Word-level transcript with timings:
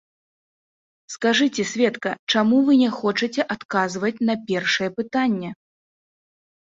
Скажыце, 1.15 1.65
сведка, 1.73 2.11
чаму 2.35 2.57
вы 2.69 2.73
не 2.81 2.89
хочаце 2.99 3.41
адказваць 3.57 4.15
на 4.31 4.35
першае 4.51 4.89
пытанне? 5.01 5.49